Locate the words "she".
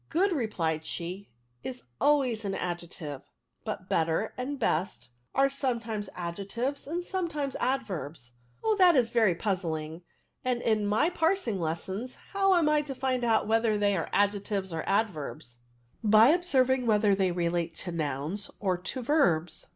0.83-1.29